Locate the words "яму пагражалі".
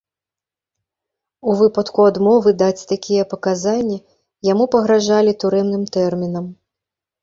4.53-5.41